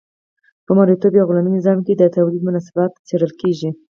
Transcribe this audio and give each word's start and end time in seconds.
په 0.65 0.71
مرئیتوب 0.77 1.13
یا 1.15 1.23
غلامي 1.27 1.51
نظام 1.57 1.77
کې 1.85 1.93
د 1.95 2.03
تولید 2.15 2.41
مناسبات 2.47 2.91
څیړل 3.07 3.31
کیږي. 3.41 3.69